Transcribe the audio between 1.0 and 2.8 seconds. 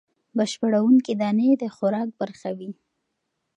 دانې د خوراک برخه وي.